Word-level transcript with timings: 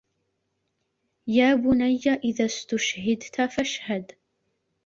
يَا 1.27 1.53
بُنَيَّ 1.55 2.01
إذَا 2.23 2.45
اُسْتُشْهِدْتَ 2.45 3.35
فَاشْهَدْ 3.41 4.13